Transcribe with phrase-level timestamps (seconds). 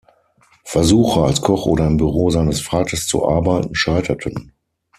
[0.63, 4.51] Versuche, als Koch oder im Büro seines Vaters zu arbeiten, scheiterten.